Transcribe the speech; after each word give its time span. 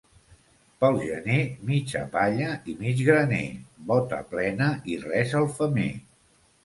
Pel 0.83 0.95
gener, 1.01 1.43
mitja 1.71 2.01
palla 2.15 2.49
i 2.73 2.75
mig 2.81 3.03
graner, 3.09 3.45
bota 3.93 4.23
plena 4.33 4.71
i 4.95 5.01
res 5.05 5.37
al 5.43 5.47
femer. 5.61 5.87